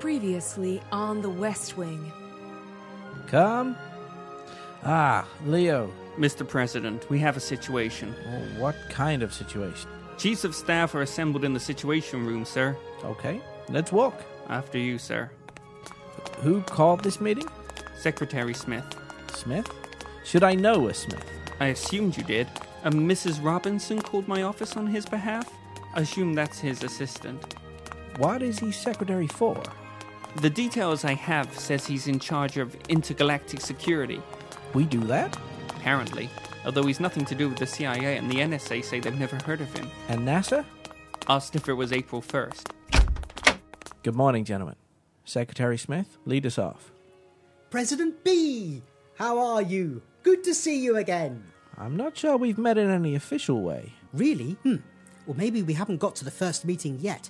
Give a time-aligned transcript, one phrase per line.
[0.00, 2.12] Previously on the West Wing.
[3.26, 3.76] Come.
[4.84, 5.90] Ah, Leo.
[6.18, 6.46] Mr.
[6.46, 8.14] President, we have a situation.
[8.28, 9.90] Oh, what kind of situation?
[10.16, 12.76] Chiefs of staff are assembled in the Situation Room, sir.
[13.02, 14.14] Okay, let's walk.
[14.48, 15.30] After you, sir.
[16.42, 17.48] Who called this meeting?
[17.96, 18.84] Secretary Smith.
[19.32, 19.68] Smith?
[20.24, 21.24] Should I know a Smith?
[21.58, 22.46] I assumed you did.
[22.84, 23.42] A Mrs.
[23.42, 25.50] Robinson called my office on his behalf.
[25.94, 27.56] I assume that's his assistant.
[28.18, 29.62] What is he secretary for?
[30.36, 34.20] The details I have says he's in charge of intergalactic security.
[34.74, 35.34] We do that?
[35.70, 36.28] Apparently.
[36.66, 39.62] Although he's nothing to do with the CIA and the NSA say they've never heard
[39.62, 39.88] of him.
[40.08, 40.66] And NASA?
[41.26, 42.70] Asked if it was April 1st.
[44.02, 44.76] Good morning, gentlemen.
[45.24, 46.92] Secretary Smith, lead us off.
[47.70, 48.82] President B!
[49.14, 50.02] How are you?
[50.22, 51.53] Good to see you again.
[51.76, 53.92] I'm not sure we've met in any official way.
[54.12, 54.52] Really?
[54.62, 54.76] Hmm.
[55.26, 57.28] Well, maybe we haven't got to the first meeting yet.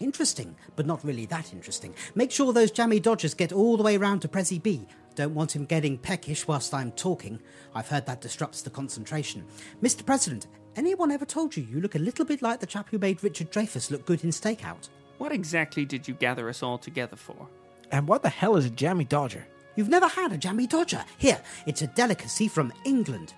[0.00, 1.94] Interesting, but not really that interesting.
[2.14, 4.86] Make sure those jammy dodgers get all the way round to Prezi B.
[5.14, 7.40] Don't want him getting peckish whilst I'm talking.
[7.74, 9.46] I've heard that disrupts the concentration.
[9.82, 10.04] Mr.
[10.04, 13.24] President, anyone ever told you you look a little bit like the chap who made
[13.24, 14.90] Richard Dreyfuss look good in Stakeout?
[15.16, 17.48] What exactly did you gather us all together for?
[17.90, 19.46] And what the hell is a jammy dodger?
[19.76, 21.02] You've never had a jammy dodger.
[21.16, 23.32] Here, it's a delicacy from England.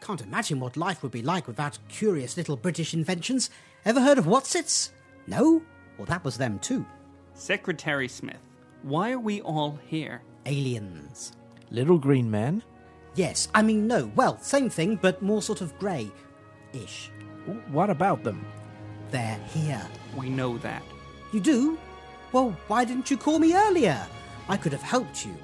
[0.00, 3.50] Can't imagine what life would be like without curious little British inventions.
[3.84, 4.90] Ever heard of Wotsits?
[5.26, 5.62] No?
[5.98, 6.84] Well, that was them too.
[7.34, 8.40] Secretary Smith,
[8.82, 10.22] why are we all here?
[10.46, 11.32] Aliens.
[11.70, 12.62] Little green men?
[13.14, 14.10] Yes, I mean, no.
[14.14, 16.10] Well, same thing, but more sort of grey
[16.72, 17.10] ish.
[17.70, 18.44] What about them?
[19.10, 19.86] They're here.
[20.16, 20.82] We know that.
[21.32, 21.78] You do?
[22.32, 24.06] Well, why didn't you call me earlier?
[24.48, 25.36] I could have helped you.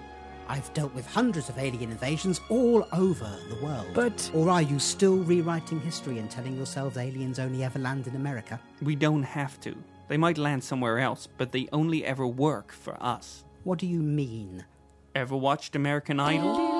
[0.48, 3.88] I've dealt with hundreds of alien invasions all over the world.
[3.94, 8.14] But- Or are you still rewriting history and telling yourselves aliens only ever land in
[8.16, 8.60] America?
[8.80, 9.74] We don't have to.
[10.08, 13.44] They might land somewhere else, but they only ever work for us.
[13.64, 14.64] What do you mean?
[15.14, 16.75] Ever watched American Idol?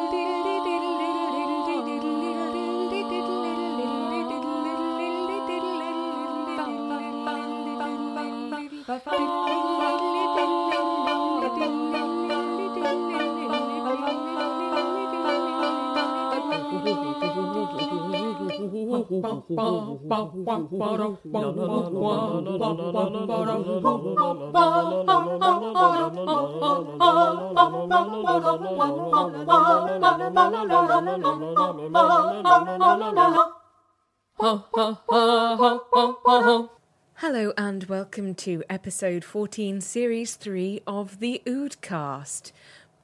[37.14, 42.52] Hello and welcome to episode 14, series 3 of the Oodcast.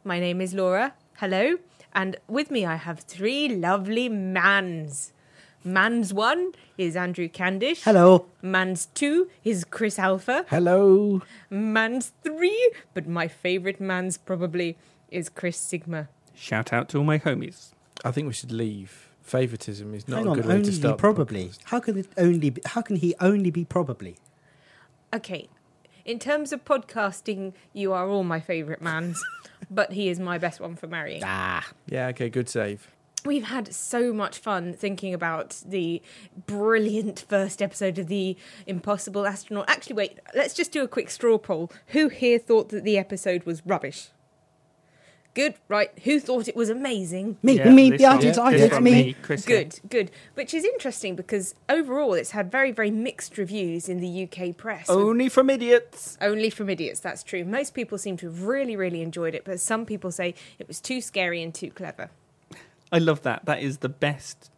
[0.04, 0.92] My name is Laura.
[1.16, 1.56] Hello.
[1.94, 5.14] And with me I have three lovely mans.
[5.64, 7.82] Mans 1 is Andrew Candish.
[7.84, 8.26] Hello.
[8.42, 10.44] Mans 2 is Chris Alpha.
[10.48, 11.22] Hello.
[11.50, 14.76] Mans 3, but my favourite mans probably
[15.10, 16.08] is Chris Sigma.
[16.34, 17.72] Shout out to all my homies.
[18.04, 19.08] I think we should leave.
[19.20, 20.98] Favoritism is not Hang a on, good way only to start.
[20.98, 21.44] probably.
[21.50, 21.58] podcast.
[21.66, 24.16] How can it only be, how can he only be probably?
[25.14, 25.48] Okay,
[26.04, 29.22] in terms of podcasting, you are all my favourite mans,
[29.70, 31.22] but he is my best one for marrying.
[31.24, 31.64] Ah.
[31.86, 32.90] Yeah, okay, good save.
[33.24, 36.02] We've had so much fun thinking about the
[36.46, 39.70] brilliant first episode of The Impossible Astronaut.
[39.70, 41.70] Actually, wait, let's just do a quick straw poll.
[41.88, 44.08] Who here thought that the episode was rubbish?
[45.34, 45.90] Good, right.
[46.02, 47.38] Who thought it was amazing?
[47.42, 49.12] Me, Yeah, me, this yeah, I one- did, I did, me.
[49.22, 49.46] Chris.
[49.46, 50.10] Good, good.
[50.34, 54.90] Which is interesting because overall it's had very, very mixed reviews in the UK press.
[54.90, 56.18] Only from idiots.
[56.20, 57.44] Only from idiots, that's true.
[57.44, 60.80] Most people seem to have really, really enjoyed it, but some people say it was
[60.80, 62.10] too scary and too clever.
[62.92, 63.46] I love that.
[63.46, 64.50] That is the best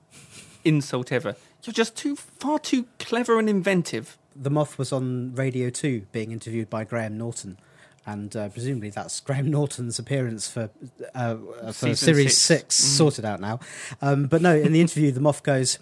[0.65, 1.37] insult ever.
[1.63, 4.19] You're just too far too clever and inventive.
[4.37, 7.59] The Moff was on Radio 2 being interviewed by Graham Norton.
[8.07, 10.69] And uh, presumably that's Graham Norton's appearance for
[11.15, 11.37] uh, uh,
[11.69, 12.75] for Season Series six.
[12.77, 13.61] 6, sorted out now.
[14.03, 15.79] Um, but no, in the interview, the Moff goes,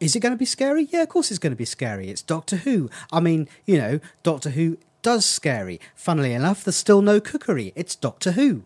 [0.00, 0.88] Is it going to be scary?
[0.90, 2.08] Yeah, of course it's going to be scary.
[2.08, 2.90] It's Doctor Who.
[3.10, 5.80] I mean, you know, Doctor Who does scary.
[5.94, 7.72] Funnily enough, there's still no cookery.
[7.76, 8.64] It's Doctor Who.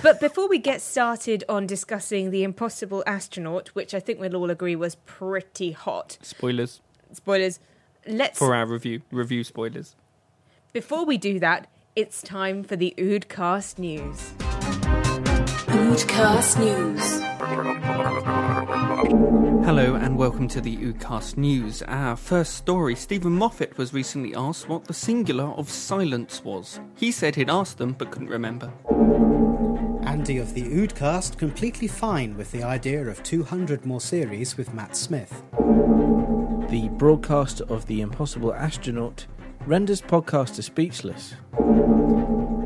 [0.00, 4.50] But before we get started on discussing The Impossible Astronaut, which I think we'll all
[4.50, 6.80] agree was pretty hot, Spoilers
[7.12, 7.60] spoilers,
[8.06, 8.38] let's.
[8.38, 9.02] for our review.
[9.10, 9.94] Review spoilers.
[10.72, 14.32] Before we do that, it's time for the Oodcast News.
[15.68, 17.20] Oodcast News.
[19.04, 21.82] Hello and welcome to the Oodcast News.
[21.88, 26.78] Our first story Steven Moffat was recently asked what the singular of silence was.
[26.96, 28.72] He said he'd asked them but couldn't remember.
[30.06, 34.96] Andy of the Oodcast completely fine with the idea of 200 more series with Matt
[34.96, 35.42] Smith.
[36.70, 39.26] The broadcaster of The Impossible Astronaut
[39.66, 41.34] renders podcaster speechless.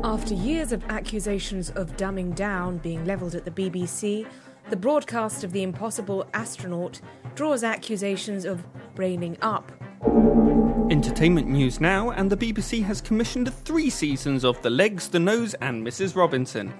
[0.03, 4.27] After years of accusations of dumbing down being levelled at the BBC,
[4.69, 6.99] the broadcast of The Impossible Astronaut
[7.35, 8.63] draws accusations of
[8.95, 9.71] braining up.
[10.89, 15.53] Entertainment news now, and the BBC has commissioned three seasons of The Legs, the Nose,
[15.55, 16.15] and Mrs.
[16.15, 16.73] Robinson.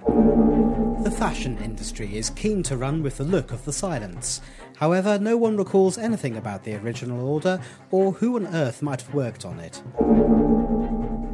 [1.04, 4.42] The fashion industry is keen to run with the look of the silence.
[4.78, 7.60] However, no one recalls anything about the original order
[7.92, 9.82] or who on earth might have worked on it.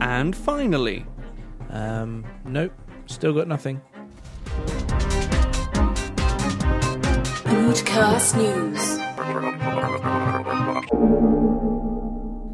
[0.01, 1.05] And finally,
[1.69, 2.71] Um, nope,
[3.07, 3.81] still got nothing.
[7.53, 8.97] Broadcast News.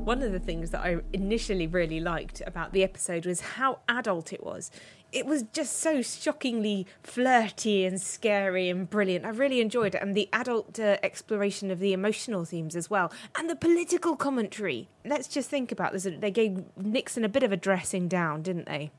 [0.04, 4.34] One of the things that I initially really liked about the episode was how adult
[4.34, 4.72] it was.
[5.14, 9.24] It was just so shockingly flirty and scary and brilliant.
[9.26, 10.02] I really enjoyed it.
[10.02, 13.10] And the adult uh, exploration of the emotional themes as well.
[13.38, 14.90] And the political commentary.
[15.06, 16.10] Let's just think about this.
[16.20, 18.92] They gave Nixon a bit of a dressing down, didn't they?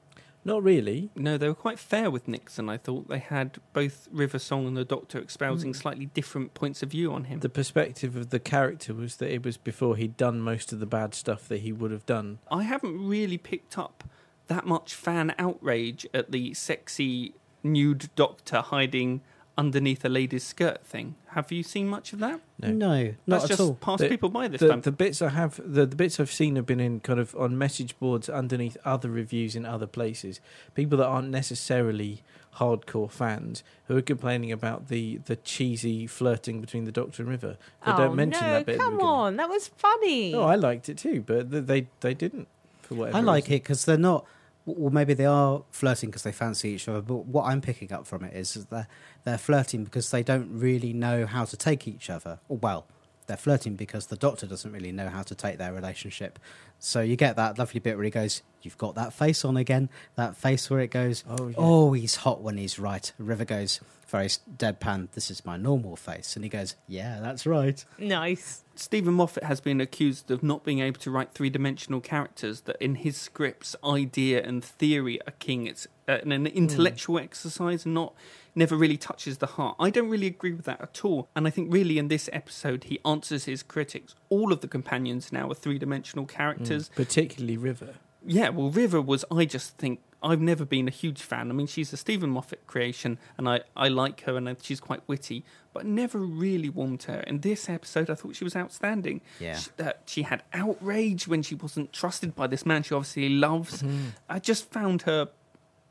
[0.44, 1.10] Not really.
[1.14, 2.68] no, they were quite fair with Nixon.
[2.68, 5.78] I thought they had both River Song and the Doctor espousing hmm.
[5.78, 7.40] slightly different points of view on him.
[7.40, 10.86] The perspective of the character was that it was before he'd done most of the
[10.86, 12.38] bad stuff that he would have done.
[12.50, 14.04] I haven't really picked up
[14.46, 19.20] that much fan outrage at the sexy nude doctor hiding
[19.60, 21.16] underneath a lady's skirt thing.
[21.28, 22.40] Have you seen much of that?
[22.62, 22.72] No.
[22.72, 23.74] No, not That's at just all.
[23.74, 24.80] passed The- people by this The, time.
[24.80, 27.58] the bits I have, the, the bits I've seen have been in kind of on
[27.58, 30.40] message boards underneath other reviews in other places.
[30.74, 32.22] People that aren't necessarily
[32.56, 37.58] hardcore fans who are complaining about the, the cheesy flirting between the Doctor and River.
[37.84, 38.78] They oh, don't mention no, that bit.
[38.78, 39.36] come on.
[39.36, 40.34] That was funny.
[40.34, 42.48] Oh, I liked it too, but they they didn't
[42.80, 43.18] for whatever.
[43.18, 43.54] I like reason.
[43.56, 44.24] it because they're not.
[44.66, 47.00] Well, maybe they are flirting because they fancy each other.
[47.00, 48.88] But what I'm picking up from it is that they're,
[49.24, 52.38] they're flirting because they don't really know how to take each other.
[52.48, 52.86] Or well,
[53.26, 56.38] they're flirting because the Doctor doesn't really know how to take their relationship.
[56.78, 59.88] So you get that lovely bit where he goes, "You've got that face on again."
[60.16, 61.54] That face where it goes, Oh, yeah.
[61.58, 63.80] "Oh, he's hot when he's right." River goes,
[64.10, 65.10] very deadpan.
[65.12, 68.64] This is my normal face, and he goes, "Yeah, that's right." Nice.
[68.74, 72.76] Steven Moffat has been accused of not being able to write three dimensional characters, that
[72.80, 75.66] in his scripts, idea and theory are king.
[75.66, 78.14] It's uh, an, an intellectual exercise and not
[78.54, 79.76] never really touches the heart.
[79.78, 81.28] I don't really agree with that at all.
[81.36, 84.14] And I think really in this episode, he answers his critics.
[84.28, 86.90] All of the companions now are three dimensional characters.
[86.94, 87.94] particularly River.
[88.26, 91.50] Yeah, well, River was, I just think, I've never been a huge fan.
[91.50, 95.00] I mean, she's a Steven Moffat creation, and I, I like her, and she's quite
[95.06, 97.20] witty, but never really warmed her.
[97.26, 99.22] In this episode, I thought she was outstanding.
[99.38, 99.56] Yeah.
[99.56, 103.82] She, uh, she had outrage when she wasn't trusted by this man she obviously loves.
[104.28, 105.30] I just found her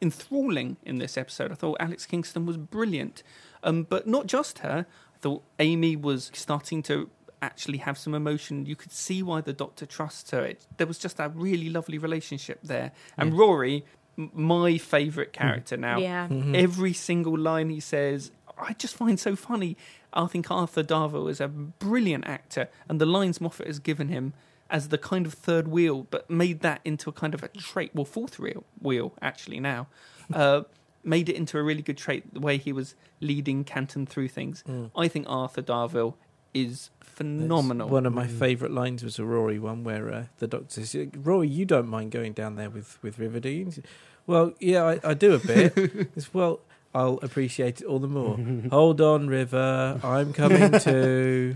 [0.02, 1.52] enthralling in this episode.
[1.52, 3.24] I thought Alex Kingston was brilliant.
[3.64, 4.86] Um, but not just her.
[5.16, 7.10] I thought Amy was starting to
[7.42, 8.66] actually have some emotion.
[8.66, 10.44] You could see why the doctor trusts her.
[10.46, 12.92] It, there was just a really lovely relationship there.
[13.18, 13.84] And Rory, m-
[14.34, 15.82] my favourite character mm-hmm.
[15.82, 15.98] now.
[16.00, 16.28] Yeah.
[16.28, 16.56] Mm-hmm.
[16.56, 19.78] Every single line he says, I just find so funny.
[20.14, 24.34] I think Arthur Darvill is a brilliant actor, and the lines Moffat has given him
[24.70, 27.92] as the kind of third wheel, but made that into a kind of a trait.
[27.94, 29.88] Well, fourth wheel, wheel actually now.
[30.32, 30.62] Uh,
[31.04, 32.32] made it into a really good trait.
[32.36, 34.64] The way he was leading Canton through things.
[34.68, 34.92] Mm.
[34.96, 36.14] I think Arthur Darvill
[36.54, 37.90] is phenomenal.
[37.90, 41.48] One of my favourite lines was a Rory one where uh, the doctor says, "Rory,
[41.48, 43.86] you don't mind going down there with with River, do you?" And he said,
[44.30, 45.74] well, yeah, I, I do a bit.
[45.76, 46.60] He says, well,
[46.94, 48.38] I'll appreciate it all the more.
[48.70, 51.56] Hold on, River, I'm coming too.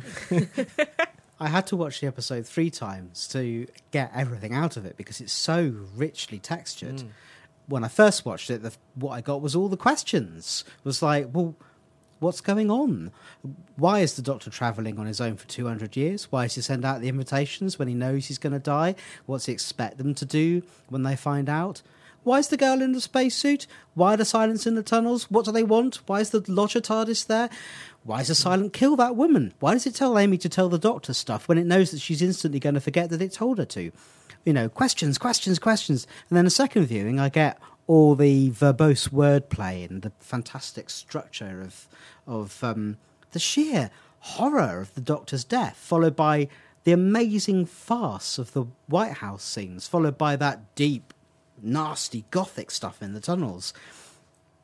[1.40, 5.22] I had to watch the episode three times to get everything out of it because
[5.22, 7.04] it's so richly textured.
[7.68, 10.64] When I first watched it, the, what I got was all the questions.
[10.68, 11.56] It was like, well,
[12.24, 13.12] what's going on?
[13.76, 16.32] Why is the Doctor travelling on his own for 200 years?
[16.32, 18.96] Why does he send out the invitations when he knows he's going to die?
[19.26, 21.82] What's he expect them to do when they find out?
[22.24, 23.68] Why is the girl in the spacesuit?
[23.96, 25.30] Why the silence in the tunnels?
[25.30, 26.00] What do they want?
[26.06, 27.50] Why is the lodger TARDIS there?
[28.04, 29.54] Why does the silent kill that woman?
[29.60, 32.22] Why does it tell Amy to tell the doctor stuff when it knows that she's
[32.22, 33.92] instantly going to forget that it told her to?
[34.46, 36.08] You know, questions, questions, questions.
[36.30, 41.62] And then a second viewing, I get all the verbose wordplay and the fantastic structure
[41.62, 41.88] of
[42.26, 42.98] of um,
[43.32, 46.48] the sheer horror of the Doctor's death, followed by
[46.86, 51.14] the amazing farce of the White House scenes, followed by that deep,
[51.62, 53.74] nasty gothic stuff in the tunnels.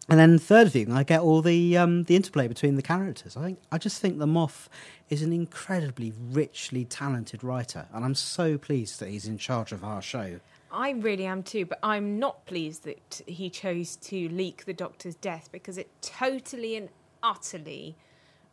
[0.08, 3.38] And then third viewing, I get all the um, the interplay between the characters.
[3.38, 4.68] I think I just think the Moff
[5.10, 9.84] is an incredibly richly talented writer, and I'm so pleased that he's in charge of
[9.84, 10.40] our show.
[10.72, 15.16] I really am too, but I'm not pleased that he chose to leak the doctor's
[15.16, 16.90] death because it totally and
[17.24, 17.96] utterly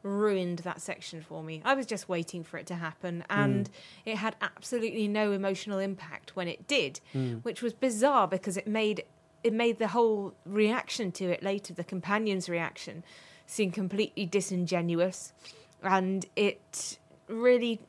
[0.03, 1.61] ruined that section for me.
[1.65, 4.11] I was just waiting for it to happen, and hmm.
[4.11, 7.35] it had absolutely no emotional impact when it did, hmm.
[7.37, 9.05] which was bizarre because it made
[9.43, 13.05] it made the whole reaction to it later, the companion's reaction,
[13.47, 15.33] seem completely disingenuous,
[15.83, 17.81] and it really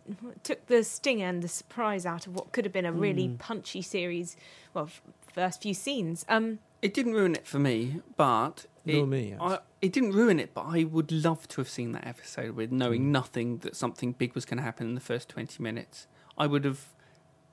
[0.44, 3.82] took the sting and the surprise out of what could have been a really punchy
[3.82, 4.36] series.
[4.74, 5.02] Well, f-
[5.34, 6.26] first few scenes.
[6.28, 9.54] Um, It didn't ruin it for me, but it, me, actually.
[9.56, 10.54] I, it didn't ruin it.
[10.54, 13.12] But I would love to have seen that episode with knowing Mm.
[13.12, 16.08] nothing that something big was going to happen in the first twenty minutes.
[16.38, 16.88] I would have.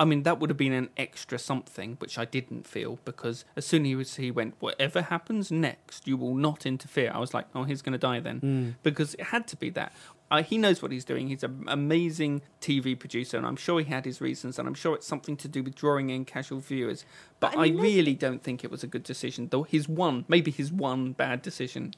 [0.01, 3.65] I mean, that would have been an extra something, which I didn't feel because as
[3.65, 7.13] soon as he went, whatever happens next, you will not interfere.
[7.15, 9.93] I was like, oh, he's going to die then, because it had to be that.
[10.35, 11.29] Uh, he knows what he's doing.
[11.29, 14.97] He's an amazing TV producer, and I'm sure he had his reasons, and I'm sure
[14.97, 17.05] it's something to do with drawing in casual viewers.
[17.39, 19.49] But, But I I, mean, really don't think it was a good decision.
[19.51, 21.95] Though his one, maybe his one bad decision.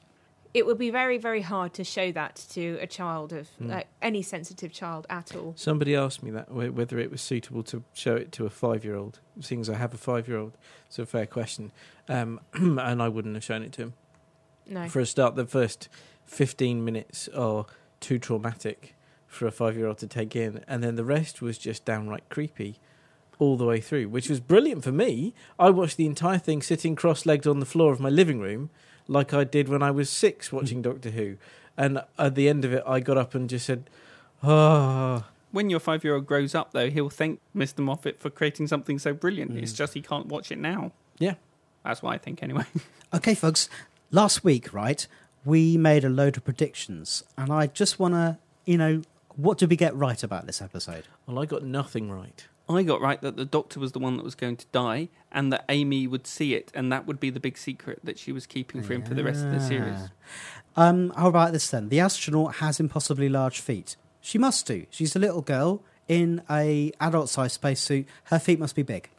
[0.53, 4.21] it would be very, very hard to show that to a child of like, any
[4.21, 5.53] sensitive child at all.
[5.55, 9.19] Somebody asked me that whether it was suitable to show it to a five-year-old.
[9.41, 10.53] Seeing as I have a five-year-old,
[10.87, 11.71] it's a fair question,
[12.07, 13.93] um, and I wouldn't have shown it to him.
[14.67, 14.87] No.
[14.89, 15.89] For a start, the first
[16.25, 17.65] fifteen minutes are
[17.99, 18.95] too traumatic
[19.27, 22.79] for a five-year-old to take in, and then the rest was just downright creepy
[23.39, 25.33] all the way through, which was brilliant for me.
[25.59, 28.69] I watched the entire thing sitting cross-legged on the floor of my living room,
[29.07, 31.37] like I did when I was six watching Doctor Who,
[31.77, 33.89] and at the end of it, I got up and just said,
[34.43, 37.79] "Ah." When your five year old grows up, though, he'll thank Mr.
[37.79, 39.57] Moffat for creating something so brilliant.
[39.57, 40.91] It's just he can't watch it now.
[41.19, 41.35] Yeah.
[41.85, 42.65] That's what I think, anyway.
[43.13, 43.69] Okay, folks,
[44.11, 45.07] last week, right,
[45.45, 49.01] we made a load of predictions, and I just want to, you know,
[49.35, 51.05] what did we get right about this episode?
[51.25, 52.45] Well, I got nothing right.
[52.69, 55.53] I got right that the doctor was the one that was going to die and
[55.53, 58.45] that Amy would see it, and that would be the big secret that she was
[58.45, 60.09] keeping for him for the rest of the series.
[60.75, 61.89] Um, how about this then?
[61.89, 63.95] The astronaut has impossibly large feet.
[64.21, 64.85] She must do.
[64.89, 68.05] She's a little girl in a adult-sized spacesuit.
[68.25, 69.09] Her feet must be big.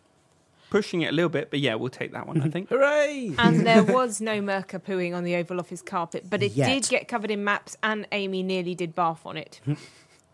[0.71, 2.51] Pushing it a little bit, but yeah, we'll take that one, I mm-hmm.
[2.51, 2.69] think.
[2.69, 3.35] Hooray!
[3.39, 6.67] and there was no Merca pooing on the oval office carpet, but it Yet.
[6.67, 9.61] did get covered in maps, and Amy nearly did barf on it.
[9.67, 9.83] Mm-hmm.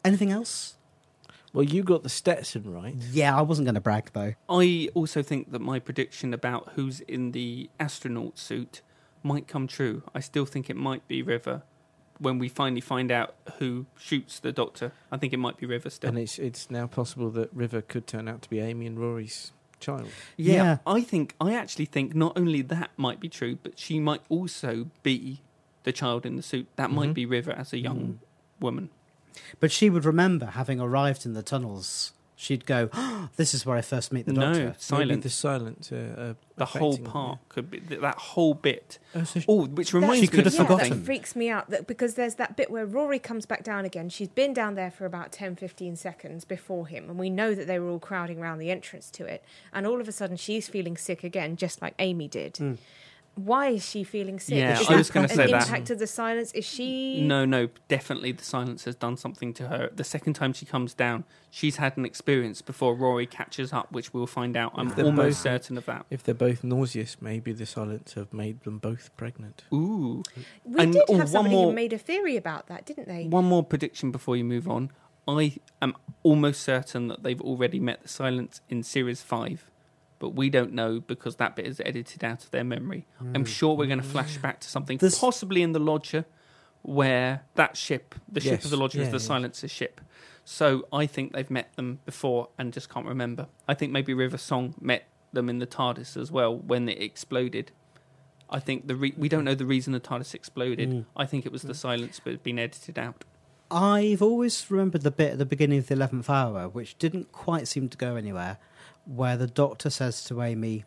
[0.04, 0.76] Anything else?
[1.54, 2.96] well, you got the Stetson right.
[3.12, 4.34] Yeah, I wasn't going to brag though.
[4.50, 8.82] I also think that my prediction about who's in the astronaut suit
[9.22, 10.02] might come true.
[10.14, 11.62] I still think it might be River
[12.18, 14.92] when we finally find out who shoots the doctor.
[15.12, 16.08] I think it might be River still.
[16.08, 19.52] And it's it's now possible that River could turn out to be Amy and Rory's
[19.84, 20.08] child.
[20.36, 20.78] Yeah, Yeah.
[20.86, 24.88] I think I actually think not only that might be true, but she might also
[25.02, 25.40] be
[25.84, 26.66] the child in the suit.
[26.76, 26.94] That Mhm.
[26.94, 28.20] might be River as a young
[28.60, 28.88] woman.
[29.60, 32.13] But she would remember having arrived in the tunnels.
[32.36, 35.22] She'd go, oh, "This is where I first meet the doctor." Maybe silent.
[35.22, 35.90] the silent.
[35.92, 38.98] Uh, uh, The whole affecting- part could be th- that whole bit.
[39.14, 40.90] Oh, so she- Oh, which reminds She me could have yeah, forgotten.
[40.98, 44.08] that freaks me out that because there's that bit where Rory comes back down again.
[44.08, 47.66] She's been down there for about 10, 15 seconds before him, and we know that
[47.68, 49.44] they were all crowding around the entrance to it.
[49.72, 52.78] And all of a sudden, she's feeling sick again, just like Amy did.
[53.36, 54.54] Why is she feeling sick?
[54.56, 55.62] Yeah, is I was gonna an say that.
[55.62, 56.52] impact of the silence?
[56.52, 57.20] Is she?
[57.22, 59.90] No, no, definitely the silence has done something to her.
[59.94, 64.14] The second time she comes down, she's had an experience before Rory catches up, which
[64.14, 64.72] we'll find out.
[64.76, 66.06] I'm almost both- certain of that.
[66.10, 69.64] if they're both nauseous, maybe the silence have made them both pregnant.
[69.72, 70.22] Ooh.
[70.64, 73.08] We And- did oh, have one somebody more- who made a theory about that, didn't
[73.08, 73.26] they?
[73.26, 74.90] One more prediction before you move on.
[75.26, 79.70] I am almost certain that they've already met the silence in series five,
[80.24, 83.04] but we don't know because that bit is edited out of their memory.
[83.34, 86.24] I'm sure we're going to flash back to something This- possibly in the Lodger,
[86.80, 89.18] where that ship, the ship Yes, of the Lodger, is the yeah.
[89.18, 90.00] silencer's ship.
[90.42, 93.48] So I think they've met them before and just can't remember.
[93.68, 95.04] I think maybe River Song met
[95.34, 97.70] them in the TARDIS as well when it exploded.
[98.48, 100.88] I think the re- we don't know the reason the TARDIS exploded.
[100.88, 101.04] Mm.
[101.14, 103.24] I think it was the silence but been edited out.
[103.70, 107.68] I've always remembered the bit at the beginning of the eleventh hour, which didn't quite
[107.68, 108.56] seem to go anywhere,
[109.06, 110.84] where the doctor says to Amy,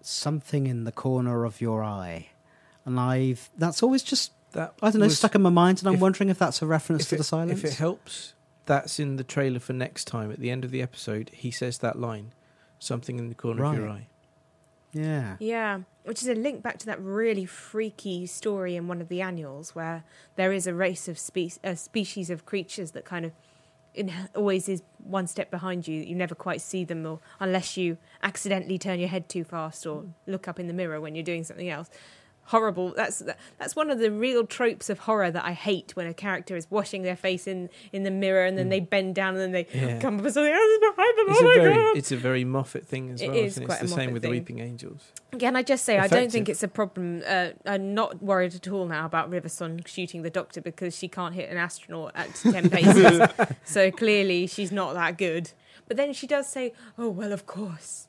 [0.00, 2.28] "Something in the corner of your eye,"
[2.84, 5.88] and I've that's always just That I don't know was- stuck in my mind, and
[5.88, 7.58] I'm if- wondering if that's a reference to it, the silence.
[7.58, 8.34] If it helps,
[8.66, 10.30] that's in the trailer for next time.
[10.30, 12.32] At the end of the episode, he says that line,
[12.78, 13.94] "Something in the corner of your Right.
[14.02, 14.06] eye."
[14.94, 19.08] yeah, Yeah, which is a link back to that really freaky story in one of
[19.08, 20.04] the annuals where
[20.36, 23.32] there is a race of spe- a species of creatures that kind of
[23.94, 26.00] in, always is one step behind you.
[26.00, 30.02] You never quite see them, or unless you accidentally turn your head too fast or
[30.02, 30.10] hmm.
[30.26, 31.90] look up in the mirror when you're doing something else.
[32.52, 32.92] Horrible.
[32.94, 33.22] That's
[33.58, 36.70] that's one of the real tropes of horror that I hate when a character is
[36.70, 39.66] washing their face in in the mirror and then they bend down and then they
[39.72, 39.98] Yeah.
[40.00, 41.26] come up with something else behind them.
[41.30, 41.96] It's oh a my very, god!
[41.96, 43.36] it's a very Moffat thing as It well.
[43.38, 43.64] is it?
[43.64, 44.30] quite it's the same with thing.
[44.32, 45.00] the Weeping Angels.
[45.38, 47.22] Can I just say I don't think it's a problem.
[47.26, 51.08] Uh, I'm not worried at all now about River Song shooting the Doctor because she
[51.08, 53.22] can't hit an astronaut at ten paces.
[53.64, 55.50] so clearly she's not that good.
[55.88, 58.08] But then she does say, "Oh well, of course."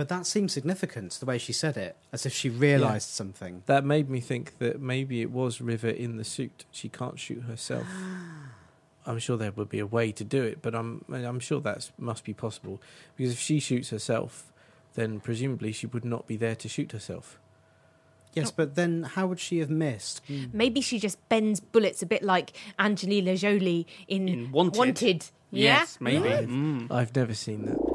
[0.00, 3.64] But that seems significant, the way she said it, as if she realised something.
[3.66, 6.64] That made me think that maybe it was River in the suit.
[6.70, 7.86] She can't shoot herself.
[9.06, 11.90] I'm sure there would be a way to do it, but I'm I'm sure that
[11.98, 12.80] must be possible
[13.14, 14.50] because if she shoots herself,
[14.94, 17.38] then presumably she would not be there to shoot herself.
[18.32, 20.22] Yes, but then how would she have missed?
[20.50, 25.26] Maybe she just bends bullets a bit like Angelina Jolie in, In Wanted.
[25.50, 25.80] Yeah?
[25.80, 26.28] Yes, maybe.
[26.28, 26.90] Mm.
[26.90, 27.89] I've never seen that.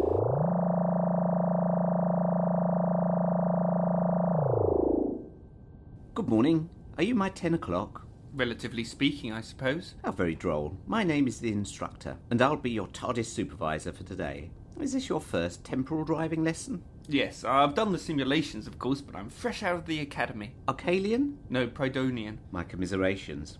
[6.25, 6.69] Good morning.
[6.97, 8.07] Are you my 10 o'clock?
[8.33, 9.93] Relatively speaking, I suppose.
[10.03, 10.75] How very droll.
[10.87, 14.49] My name is the instructor, and I'll be your TARDIS supervisor for today.
[14.81, 16.83] Is this your first temporal driving lesson?
[17.07, 20.55] Yes, I've done the simulations, of course, but I'm fresh out of the academy.
[20.67, 21.35] Arcalian?
[21.51, 22.39] No, Prydonian.
[22.51, 23.59] My commiserations.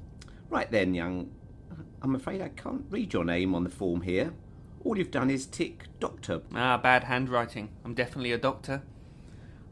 [0.50, 1.29] Right then, young.
[2.01, 4.34] I'm afraid I can't read your name on the form here.
[4.84, 6.41] All you've done is tick Doctor.
[6.55, 7.69] Ah, bad handwriting.
[7.86, 8.81] I'm definitely a doctor.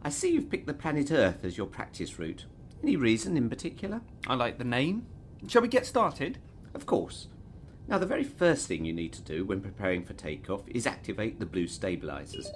[0.03, 2.45] I see you've picked the planet Earth as your practice route.
[2.83, 4.01] Any reason in particular?
[4.27, 5.05] I like the name.
[5.47, 6.39] Shall we get started?
[6.73, 7.29] Of course.
[7.87, 11.39] Now, the very first thing you need to do when preparing for takeoff is activate
[11.39, 12.51] the blue stabilizers.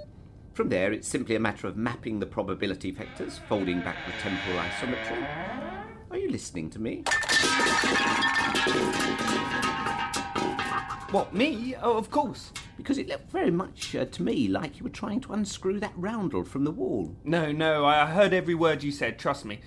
[0.54, 4.58] From there, it's simply a matter of mapping the probability vectors, folding back the temporal
[4.58, 5.26] isometry.
[6.12, 7.04] Are you listening to me?
[11.12, 11.76] What, me?
[11.82, 12.52] Oh, of course.
[12.76, 15.94] Because it looked very much uh, to me like you were trying to unscrew that
[15.96, 17.16] roundel from the wall.
[17.24, 19.62] No, no, I heard every word you said, trust me.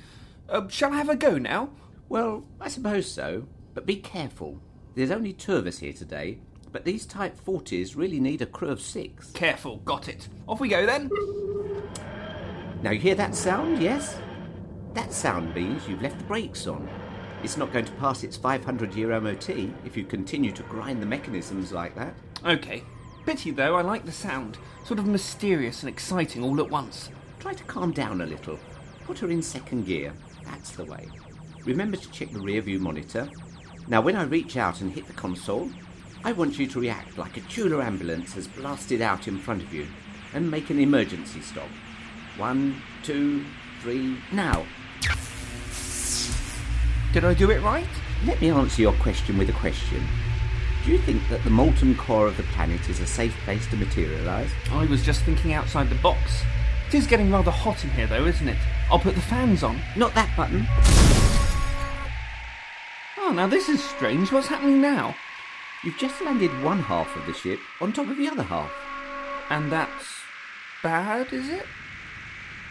[0.50, 1.71] Uh, shall I have a go now?
[2.09, 4.61] Well, I suppose so, but be careful.
[4.97, 6.38] There's only two of us here today,
[6.73, 9.30] but these Type 40s really need a crew of six.
[9.30, 10.28] Careful, got it.
[10.49, 11.09] Off we go then.
[12.83, 14.19] Now, you hear that sound, yes?
[14.95, 16.88] That sound means you've left the brakes on.
[17.45, 19.50] It's not going to pass its 500 year MOT
[19.85, 22.14] if you continue to grind the mechanisms like that.
[22.45, 22.83] Okay.
[23.25, 24.59] Pity though, I like the sound.
[24.85, 27.11] Sort of mysterious and exciting all at once.
[27.38, 28.59] Try to calm down a little.
[29.05, 30.12] Put her in second gear.
[30.44, 31.09] That's the way.
[31.64, 33.29] Remember to check the rear view monitor.
[33.88, 35.68] Now, when I reach out and hit the console,
[36.24, 39.72] I want you to react like a Tula ambulance has blasted out in front of
[39.72, 39.87] you
[40.35, 41.68] and make an emergency stop.
[42.37, 43.44] One, two,
[43.83, 44.64] three, now.
[47.12, 47.88] Did I do it right?
[48.24, 50.07] Let me answer your question with a question.
[50.85, 53.76] Do you think that the molten core of the planet is a safe place to
[53.76, 54.50] materialise?
[54.70, 56.42] I was just thinking outside the box.
[56.88, 58.59] It is getting rather hot in here though, isn't it?
[58.90, 59.81] I'll put the fans on.
[59.96, 60.66] Not that button.
[63.18, 64.33] Oh, now this is strange.
[64.33, 65.14] What's happening now?
[65.85, 68.72] You've just landed one half of the ship on top of the other half.
[69.48, 70.07] And that's
[70.83, 71.66] bad, is it?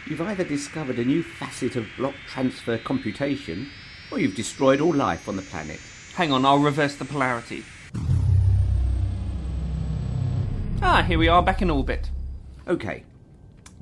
[0.05, 3.69] You've either discovered a new facet of block transfer computation,
[4.11, 5.79] or you've destroyed all life on the planet.
[6.15, 7.63] Hang on, I'll reverse the polarity.
[10.81, 12.09] Ah, here we are back in orbit.
[12.67, 13.03] Okay,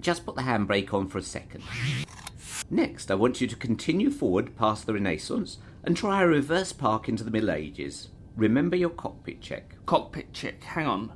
[0.01, 1.63] just put the handbrake on for a second.
[2.69, 7.07] Next, I want you to continue forward past the Renaissance and try a reverse park
[7.07, 8.09] into the Middle Ages.
[8.35, 9.75] Remember your cockpit check.
[9.85, 11.13] Cockpit check, hang on.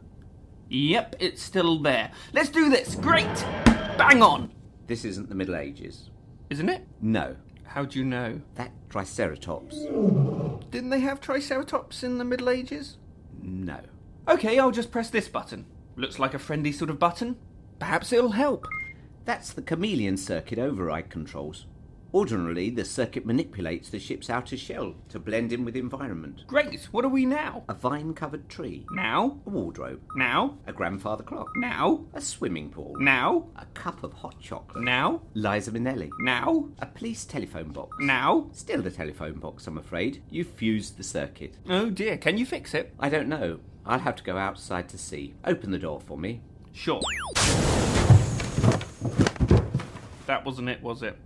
[0.69, 2.11] Yep, it's still there.
[2.31, 2.95] Let's do this!
[2.95, 3.25] Great!
[3.97, 4.51] Bang on!
[4.87, 6.09] This isn't the Middle Ages.
[6.49, 6.87] Isn't it?
[7.01, 7.35] No,
[7.65, 8.41] How do you know?
[8.55, 9.75] that Triceratops.
[10.71, 12.97] Didn't they have Triceratops in the Middle Ages?
[13.41, 13.79] No.
[14.27, 15.65] Okay, I'll just press this button.
[15.97, 17.35] Looks like a friendly sort of button.
[17.79, 18.65] Perhaps it'll help.
[19.25, 21.65] That's the chameleon circuit override controls.
[22.13, 26.43] Ordinarily, the circuit manipulates the ship's outer shell to blend in with the environment.
[26.45, 27.63] Great, what are we now?
[27.69, 29.37] A vine covered tree, Now?
[29.45, 30.57] a wardrobe, Now?
[30.67, 32.03] a grandfather clock, Now?
[32.13, 33.45] a swimming pool, Now?
[33.55, 35.21] a cup of hot chocolate, Now?
[35.35, 36.67] Liza Minnelli, Now?
[36.79, 37.95] a police telephone box.
[38.01, 38.49] Now?
[38.51, 40.21] Still the telephone box, I'm afraid.
[40.29, 41.55] You fused the circuit.
[41.69, 42.93] Oh dear, can you fix it?
[42.99, 43.59] I don't know.
[43.85, 45.33] I'll have to go outside to see.
[45.45, 46.41] Open the door for me.
[46.73, 47.01] Sure.
[50.31, 51.17] That wasn't it, was it?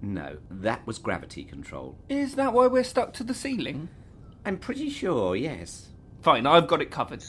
[0.00, 1.98] No, that was gravity control.
[2.08, 3.90] Is that why we're stuck to the ceiling?
[4.46, 5.90] I'm pretty sure, yes.
[6.22, 7.22] Fine, I've got it covered.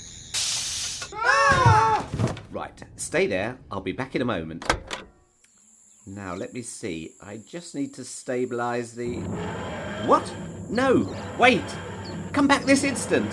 [1.13, 2.07] Ah!
[2.51, 3.57] Right, stay there.
[3.69, 4.77] I'll be back in a moment.
[6.07, 7.15] Now, let me see.
[7.21, 9.19] I just need to stabilise the.
[10.07, 10.33] What?
[10.69, 11.13] No!
[11.37, 11.65] Wait!
[12.31, 13.29] Come back this instant!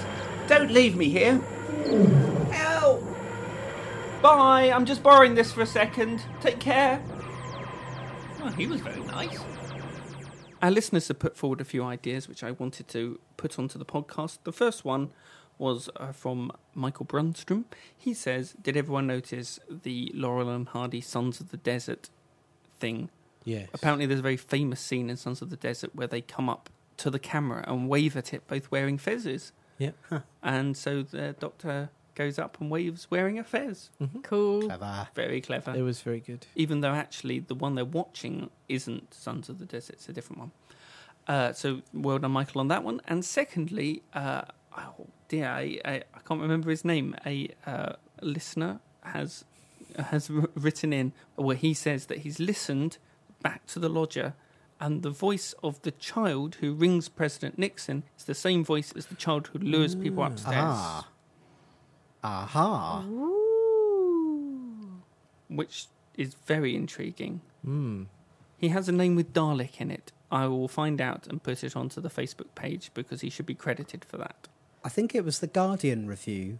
[0.48, 1.36] Don't leave me here!
[2.50, 3.04] Help!
[4.20, 6.24] Bye, I'm just borrowing this for a second.
[6.40, 7.00] Take care.
[8.42, 9.38] Oh, he was very nice.
[10.62, 13.84] Our listeners have put forward a few ideas which I wanted to put onto the
[13.84, 14.38] podcast.
[14.44, 15.10] The first one
[15.58, 17.64] was uh, from Michael Brunstrom.
[17.96, 22.08] He says, Did everyone notice the Laurel and Hardy Sons of the Desert
[22.78, 23.10] thing?
[23.44, 23.68] Yes.
[23.72, 26.70] Apparently, there's a very famous scene in Sons of the Desert where they come up
[26.98, 29.52] to the camera and wave at it, both wearing fezzes.
[29.78, 29.92] Yeah.
[30.42, 31.90] And so the doctor
[32.22, 33.90] goes up and waves wearing a fez.
[34.00, 34.22] Mhm.
[34.30, 34.62] Cool.
[34.70, 35.08] Clever.
[35.14, 35.72] Very clever.
[35.80, 36.42] It was very good.
[36.64, 38.34] even though actually the one they're watching
[38.68, 40.52] isn't Sons of the Desert, it's a different one.
[41.34, 41.68] Uh, so
[42.06, 42.98] well done, Michael, on that one.
[43.10, 44.42] And secondly, uh,
[44.76, 47.14] oh dear, I, I, I can't remember his name.
[47.26, 47.34] A
[47.66, 47.92] uh,
[48.36, 48.72] listener
[49.16, 49.44] has
[50.12, 50.30] has
[50.66, 51.12] written in
[51.46, 52.92] where he says that he's listened
[53.42, 54.34] back to the lodger.
[54.82, 59.06] And the voice of the child who rings President Nixon is the same voice as
[59.06, 61.06] the child who lures people upstairs, Ah.
[62.22, 63.04] Aha.
[65.48, 67.40] which is very intriguing.
[67.66, 68.06] Mm.
[68.58, 70.12] He has a name with Dalek in it.
[70.30, 73.54] I will find out and put it onto the Facebook page because he should be
[73.54, 74.48] credited for that.
[74.84, 76.58] I think it was the Guardian review.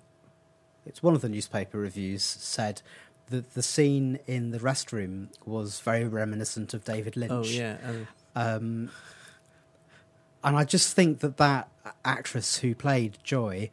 [0.85, 2.83] It's one of the newspaper reviews said
[3.29, 7.33] that the scene in the restroom was very reminiscent of David Lynch.
[7.33, 7.77] Oh yeah.
[7.85, 8.91] And Um,
[10.43, 11.69] and I just think that that
[12.05, 13.71] actress who played Joy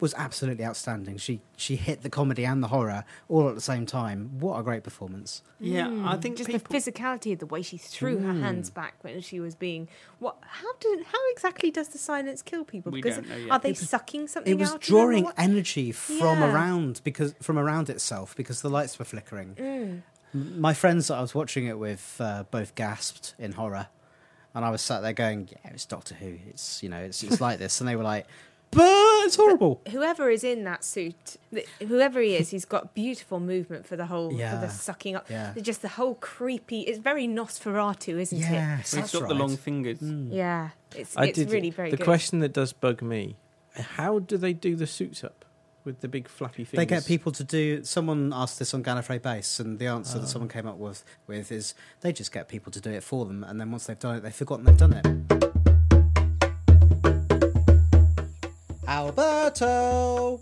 [0.00, 1.16] was absolutely outstanding.
[1.18, 4.30] She she hit the comedy and the horror all at the same time.
[4.40, 5.42] What a great performance!
[5.58, 8.70] Yeah, I Mm, think just people, the physicality of the way she threw her hands
[8.70, 10.36] back when she was being what?
[10.42, 11.04] How did?
[11.06, 12.92] How exactly does the silence kill people?
[12.92, 13.50] We Because don't know yet.
[13.52, 14.74] are they It was- sucking something It was out?
[14.76, 16.52] of them drawing energy from Yeah.
[16.52, 19.54] around because from around itself because the lights were flickering.
[19.56, 20.02] Mm.
[20.32, 23.88] My friends that I was watching it with uh, both gasped in horror,
[24.54, 26.38] and I was sat there going, "Yeah, it's Doctor Who.
[26.48, 28.26] It's you know, it's it's like this," and they were like,
[28.70, 28.84] "But
[29.30, 33.86] it's horrible." Whoever is in that suit, th- whoever he is, he's got beautiful movement
[33.86, 35.28] for the whole, for the sucking up.
[35.30, 35.54] Yeah.
[35.60, 36.80] Just the whole creepy.
[36.82, 38.42] It's very Nosferatu, isn't it?
[38.42, 39.28] Yes, he's that's got right.
[39.28, 39.98] the long fingers.
[40.00, 40.32] Hmm.
[40.32, 42.04] Yeah, it's it's did really very the good.
[42.04, 43.36] question that does bug me:
[43.96, 45.44] How do they do the suits up
[45.84, 46.86] with the big flappy fingers?
[46.86, 47.84] They get people to do.
[47.84, 50.20] Someone asked this on Gallifrey Base, and the answer Oh.
[50.22, 53.24] that someone came up with with is they just get people to do it for
[53.26, 55.49] them, and then once they've done it, they've forgotten they've done it.
[58.90, 60.40] Alberto!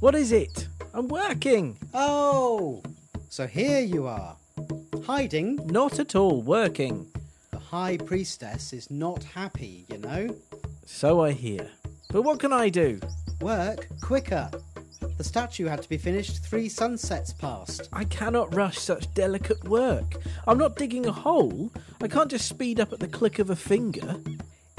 [0.00, 0.66] What is it?
[0.92, 1.78] I'm working.
[1.94, 2.82] Oh!
[3.28, 4.34] So here you are.
[5.04, 5.64] Hiding.
[5.68, 7.06] Not at all working.
[7.52, 10.36] The High Priestess is not happy, you know?
[10.84, 11.70] So I hear.
[12.10, 12.98] But what can I do?
[13.40, 14.50] Work quicker.
[15.16, 17.88] The statue had to be finished three sunsets past.
[17.92, 20.16] I cannot rush such delicate work.
[20.48, 21.70] I'm not digging a hole.
[22.02, 24.16] I can't just speed up at the click of a finger.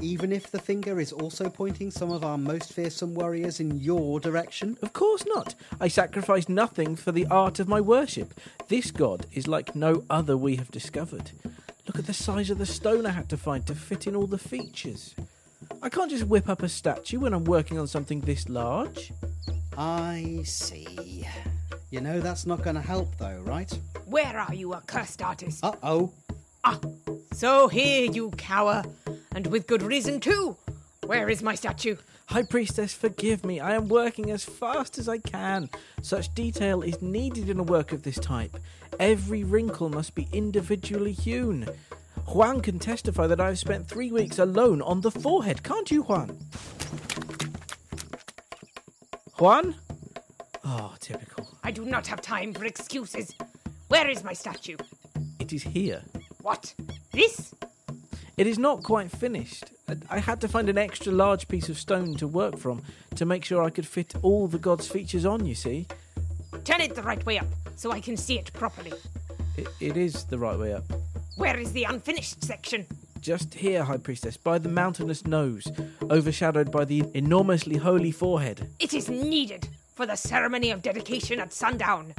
[0.01, 4.19] Even if the finger is also pointing some of our most fearsome warriors in your
[4.19, 4.77] direction.
[4.81, 5.53] Of course not.
[5.79, 8.33] I sacrifice nothing for the art of my worship.
[8.67, 11.31] This god is like no other we have discovered.
[11.85, 14.27] Look at the size of the stone I had to find to fit in all
[14.27, 15.13] the features.
[15.83, 19.11] I can't just whip up a statue when I'm working on something this large.
[19.77, 21.27] I see.
[21.91, 23.71] You know that's not going to help, though, right?
[24.05, 25.63] Where are you, accursed artist?
[25.63, 26.11] Uh oh.
[26.63, 26.80] Ah,
[27.34, 28.84] so here you cower,
[29.34, 30.58] and with good reason too.
[31.06, 31.95] Where is my statue?
[32.28, 33.60] High Priestess, forgive me.
[33.60, 35.69] I am working as fast as I can.
[36.02, 38.58] Such detail is needed in a work of this type.
[39.00, 41.67] Every wrinkle must be individually hewn.
[42.28, 46.38] Juan can testify that I've spent three weeks alone on the forehead, can't you, Juan?
[49.39, 49.76] Juan?
[50.63, 51.47] Oh, typical.
[51.63, 53.34] I do not have time for excuses.
[53.88, 54.78] Where is my statue?
[55.39, 56.04] It is here.
[56.41, 56.73] What?
[57.12, 57.54] This?
[58.38, 59.65] It is not quite finished.
[60.10, 62.82] I- had to find an extra large piece of stone to work from
[63.15, 65.86] to make sure I could fit all the god's features on, you see.
[66.63, 68.93] Turn it the right way up so I can see it properly.
[69.58, 70.86] It, it is the right way up.
[71.36, 72.86] Where is the unfinished section?
[73.19, 75.67] Just here, High Priestess, by the mountainous nose,
[76.10, 78.69] overshadowed by the enormously holy forehead.
[78.80, 82.15] It is needed for the ceremony of dedication at sundown.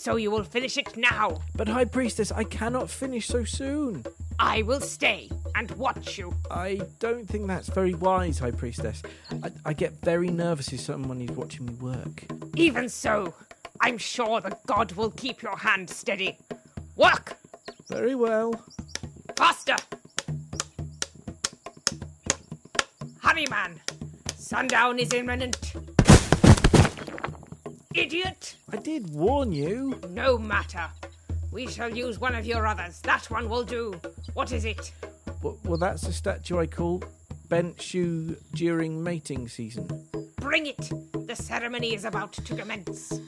[0.00, 1.42] So you will finish it now.
[1.54, 4.02] But, High Priestess, I cannot finish so soon.
[4.38, 6.32] I will stay and watch you.
[6.50, 9.02] I don't think that's very wise, High Priestess.
[9.42, 12.24] I, I get very nervous if someone is watching me work.
[12.56, 13.34] Even so,
[13.82, 16.38] I'm sure the god will keep your hand steady.
[16.96, 17.36] Work!
[17.90, 18.54] Very well.
[19.36, 19.76] Faster!
[23.22, 23.78] Hurry, man!
[24.34, 25.74] Sundown is imminent.
[27.94, 28.54] Idiot!
[28.72, 30.00] I did warn you.
[30.10, 30.88] No matter.
[31.50, 33.00] We shall use one of your others.
[33.00, 34.00] That one will do.
[34.34, 34.92] What is it?
[35.42, 37.02] Well, well that's a statue I call
[37.48, 39.88] bent shoe during mating season.
[40.36, 40.88] Bring it!
[41.26, 43.20] The ceremony is about to commence.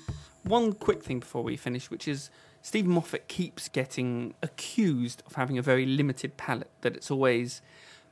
[0.44, 2.30] One quick thing before we finish, which is
[2.62, 7.62] Steven Moffat keeps getting accused of having a very limited palette, that it's always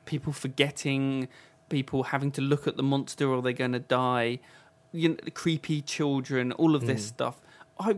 [0.04, 1.28] people forgetting,
[1.68, 4.40] people having to look at the monster or they're going to die,
[4.92, 7.08] you know, creepy children, all of this mm.
[7.08, 7.40] stuff.
[7.78, 7.96] I,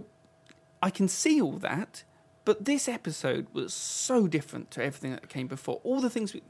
[0.83, 2.05] I can see all that,
[2.45, 5.81] but this episode was so different to everything that came before.
[5.85, 6.43] All the things, we,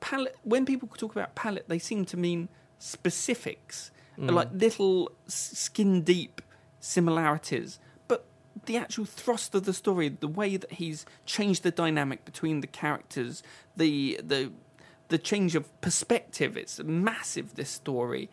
[0.00, 4.30] palette, when people talk about palette, they seem to mean specifics, mm.
[4.30, 6.42] like little skin deep
[6.80, 7.78] similarities.
[8.08, 8.26] But
[8.66, 12.66] the actual thrust of the story, the way that he's changed the dynamic between the
[12.66, 13.42] characters,
[13.76, 14.52] the the
[15.08, 17.54] the change of perspective, it's massive.
[17.54, 18.28] This story,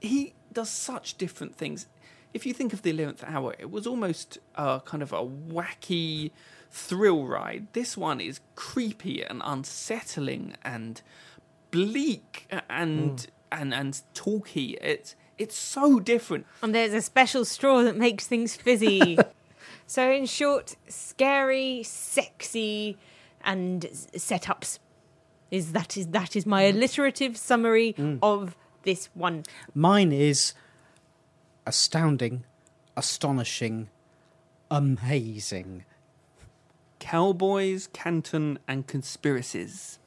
[0.00, 1.86] he does such different things.
[2.32, 6.30] If you think of the eleventh hour, it was almost uh, kind of a wacky
[6.70, 7.66] thrill ride.
[7.72, 11.02] This one is creepy and unsettling and
[11.70, 13.26] bleak and hmm.
[13.52, 14.78] and and talky.
[14.80, 16.46] It's it's so different.
[16.62, 19.18] And there's a special straw that makes things fizzy.
[19.86, 22.98] so, in short, scary, sexy,
[23.42, 24.78] and s- setups.
[25.50, 26.76] Is that is that is my hmm.
[26.76, 28.18] alliterative summary hmm.
[28.22, 29.44] of this one?
[29.74, 30.54] Mine is
[31.66, 32.44] astounding,
[32.96, 33.88] astonishing,
[34.70, 35.84] amazing.
[36.98, 39.98] Cowboys, Canton, and conspiracies.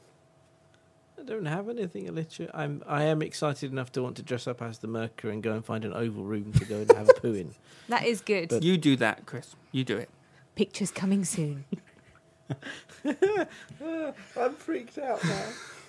[1.18, 2.50] I don't have anything illiterate.
[2.54, 5.52] I'm I am excited enough to want to dress up as the Merker and go
[5.52, 7.54] and find an oval room to go and have a poo in.
[7.88, 8.48] That is good.
[8.50, 9.54] But- You do that, Chris.
[9.72, 10.08] You do it.
[10.54, 11.64] Pictures coming soon.
[14.36, 15.46] I'm freaked out now.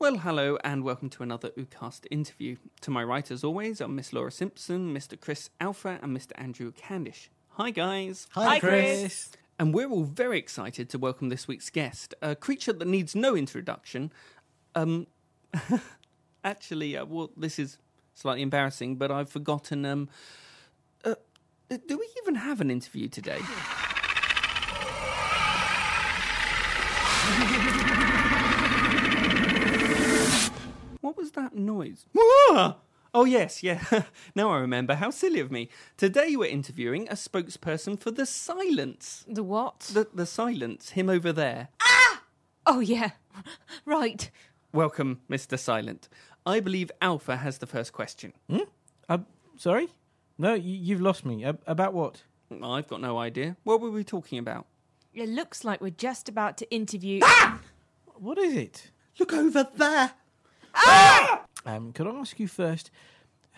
[0.00, 2.58] Well, hello, and welcome to another Oodcast interview.
[2.82, 5.20] To my right, as always, are Miss Laura Simpson, Mr.
[5.20, 6.30] Chris Alpha, and Mr.
[6.36, 7.30] Andrew Candish.
[7.54, 8.28] Hi, guys.
[8.30, 9.32] Hi, Chris.
[9.58, 13.34] And we're all very excited to welcome this week's guest, a creature that needs no
[13.34, 14.12] introduction.
[14.76, 15.08] Um,
[16.44, 17.78] actually, uh, well, this is
[18.14, 19.84] slightly embarrassing, but I've forgotten.
[19.84, 20.08] Um,
[21.04, 21.16] uh,
[21.68, 23.40] do we even have an interview today?
[31.18, 32.06] was that noise?
[33.12, 33.82] Oh, yes, yeah.
[34.36, 34.94] now I remember.
[34.94, 35.68] How silly of me.
[35.96, 39.24] Today we're interviewing a spokesperson for The Silence.
[39.26, 39.80] The what?
[39.92, 41.68] The, the Silence, him over there.
[41.82, 42.22] Ah!
[42.66, 43.10] Oh yeah,
[43.84, 44.30] right.
[44.72, 45.58] Welcome, Mr.
[45.58, 46.08] Silent.
[46.46, 48.34] I believe Alpha has the first question.
[49.08, 49.18] Uh,
[49.56, 49.88] sorry?
[50.36, 51.44] No, you, you've lost me.
[51.44, 52.22] Uh, about what?
[52.62, 53.56] I've got no idea.
[53.64, 54.66] What were we talking about?
[55.14, 57.20] It looks like we're just about to interview.
[57.24, 57.58] Ah!
[58.14, 58.90] What is it?
[59.18, 60.12] Look over there.
[61.64, 62.90] Um, could I ask you first,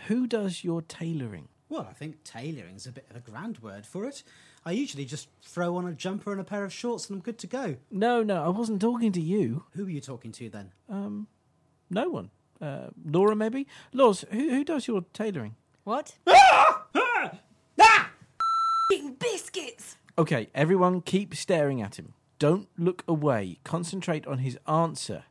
[0.08, 1.48] who does your tailoring?
[1.68, 4.24] Well, I think tailoring's a bit of a grand word for it.
[4.66, 7.38] I usually just throw on a jumper and a pair of shorts and I'm good
[7.38, 7.76] to go.
[7.90, 9.64] No, no, I wasn't talking to you.
[9.72, 10.72] Who are you talking to then?
[10.88, 11.28] Um,
[11.88, 12.30] no one.
[12.60, 13.66] Uh, Laura, maybe.
[13.92, 15.54] Laws, who, who does your tailoring?
[15.84, 16.16] what?
[16.26, 16.82] Ah!
[16.94, 17.32] Ah!
[17.80, 18.10] Ah!
[18.92, 19.96] Eating biscuits.
[20.18, 22.14] Okay, everyone, keep staring at him.
[22.38, 23.58] Don't look away.
[23.64, 25.24] Concentrate on his answer.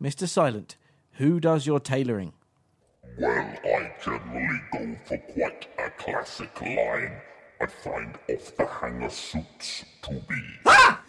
[0.00, 0.28] Mr.
[0.28, 0.76] Silent,
[1.12, 2.32] who does your tailoring?
[3.18, 7.20] Well, I generally go for quite a classic line.
[7.60, 10.42] I find off the hanger suits to be.
[10.66, 11.02] Ah!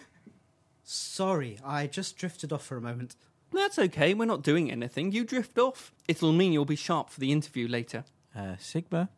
[0.84, 3.16] Sorry, I just drifted off for a moment.
[3.52, 5.12] That's okay, we're not doing anything.
[5.12, 5.94] You drift off.
[6.08, 8.04] It'll mean you'll be sharp for the interview later.
[8.36, 9.10] Uh, Sigma.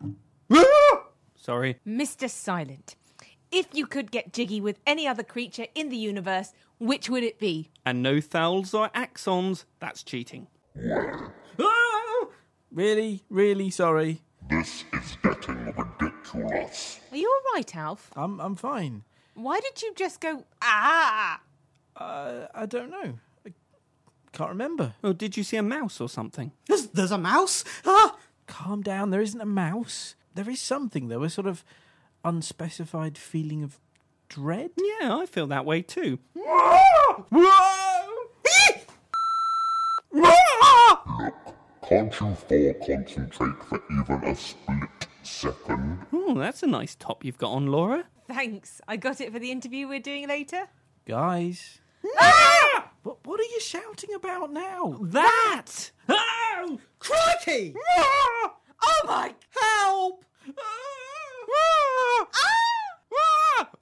[1.35, 1.79] Sorry.
[1.87, 2.29] Mr.
[2.29, 2.95] Silent,
[3.51, 7.39] if you could get jiggy with any other creature in the universe, which would it
[7.39, 7.69] be?
[7.85, 9.65] And no thowls or axons.
[9.79, 10.47] That's cheating.
[10.77, 12.27] Ah!
[12.71, 14.21] Really, really sorry.
[14.49, 16.99] This is getting ridiculous.
[17.11, 18.11] Are you all right, Alf?
[18.15, 19.03] I'm, I'm fine.
[19.33, 21.39] Why did you just go ah?
[21.95, 23.19] Uh, I don't know.
[23.45, 23.51] I
[24.33, 24.93] can't remember.
[25.03, 26.51] Oh, did you see a mouse or something?
[26.67, 27.63] There's, there's a mouse!
[27.85, 28.17] Ah!
[28.47, 29.09] Calm down.
[29.09, 30.15] There isn't a mouse.
[30.33, 31.23] There is something, though.
[31.23, 31.63] A sort of
[32.23, 33.79] unspecified feeling of
[34.27, 34.71] dread.
[34.77, 36.19] Yeah, I feel that way too.
[41.87, 46.05] Can't you four concentrate for even a split second?
[46.11, 48.05] Oh, that's a nice top you've got on, Laura.
[48.27, 48.81] Thanks.
[48.87, 50.67] I got it for the interview we're doing later.
[51.05, 51.79] Guys.
[53.03, 54.97] What, what are you shouting about now?
[54.99, 55.91] That!
[56.09, 56.79] Oh!
[56.97, 57.75] Crikey!
[57.97, 59.35] Oh my!
[59.51, 60.25] Help!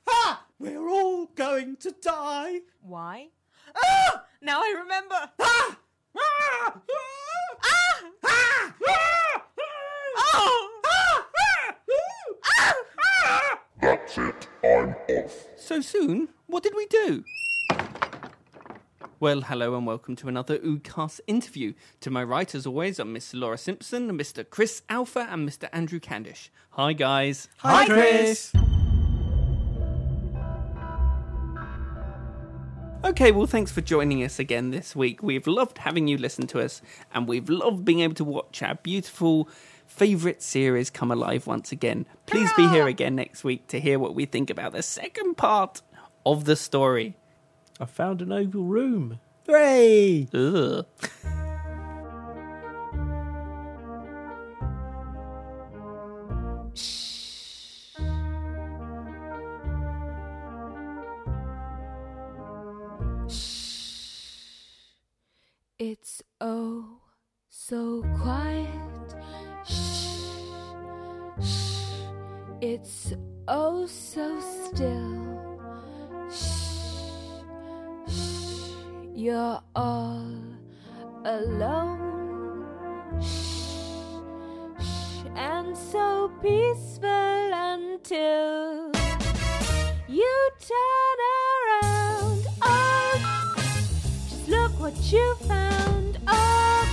[0.09, 0.45] Ah!
[0.59, 2.59] We're all going to die!
[2.81, 3.29] Why?
[3.75, 4.25] Ah!
[4.41, 5.31] Now I remember.
[5.39, 5.77] Ah!
[6.17, 6.81] Ah!
[13.81, 15.47] That's it, I'm off.
[15.57, 16.29] So soon?
[16.47, 17.23] What did we do?
[19.19, 21.73] Well, hello and welcome to another Oodcast interview.
[22.01, 24.49] To my right, as always, are Miss Laura Simpson, Mr.
[24.49, 25.69] Chris Alpha, and Mr.
[25.71, 26.51] Andrew Candish.
[26.71, 27.47] Hi, guys.
[27.57, 28.53] Hi, Chris.
[33.05, 35.21] Okay, well, thanks for joining us again this week.
[35.21, 36.81] We've loved having you listen to us,
[37.13, 39.49] and we've loved being able to watch our beautiful
[39.85, 42.05] favourite series come alive once again.
[42.27, 45.81] Please be here again next week to hear what we think about the second part
[46.25, 47.17] of the story.
[47.77, 49.19] I found an oval room.
[49.47, 50.29] Hooray!
[50.33, 50.85] Ugh.
[85.73, 88.91] So peaceful until
[90.07, 92.45] you turn around.
[92.62, 93.55] Oh,
[94.29, 96.19] just look what you found.
[96.27, 96.86] Oh,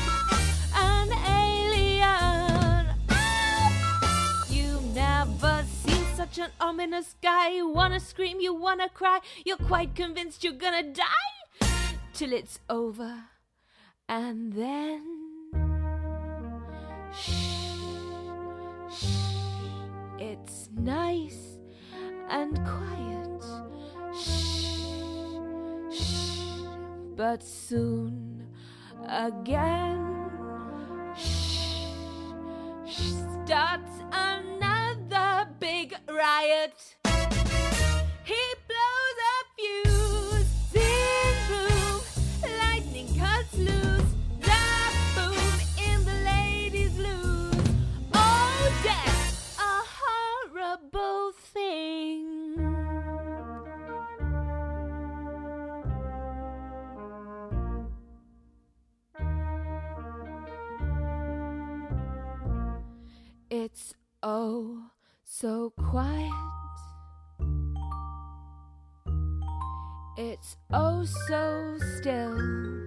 [0.74, 2.96] an alien.
[3.10, 7.50] Oh, you've never seen such an ominous guy.
[7.50, 9.20] You wanna scream, you wanna cry.
[9.44, 11.68] You're quite convinced you're gonna die
[12.14, 13.24] till it's over.
[14.08, 15.02] And then.
[17.12, 17.49] Shh,
[20.74, 21.59] nice
[22.28, 23.44] and quiet.
[24.14, 24.87] Shh,
[25.92, 26.64] shh,
[27.16, 28.46] but soon
[29.09, 30.30] again.
[31.16, 31.87] Shh,
[32.87, 33.12] shh,
[33.44, 36.96] starts another big riot.
[38.24, 38.42] He
[64.22, 64.90] oh
[65.24, 66.30] so quiet.
[70.18, 72.79] It's oh so still.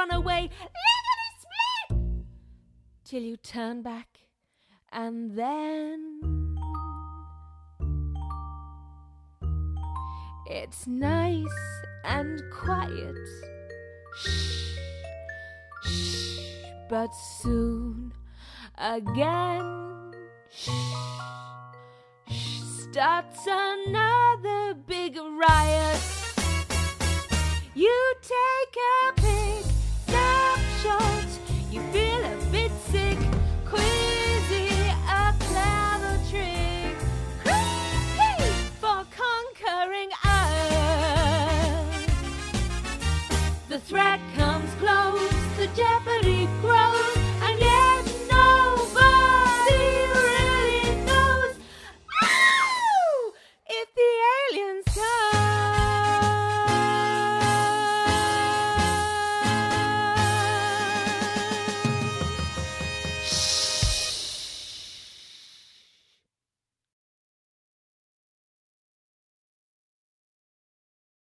[0.00, 0.42] Run away.
[0.42, 2.00] Lickety split!
[3.04, 4.08] Till you turn back
[4.92, 6.20] and then
[10.46, 11.60] it's nice
[12.04, 13.16] and quiet.
[14.16, 14.78] Shh,
[15.84, 16.38] shh,
[16.88, 18.12] but soon
[18.78, 20.14] again.
[20.50, 20.70] Shh,
[22.26, 26.00] shh, starts another big riot.
[27.74, 29.19] You take a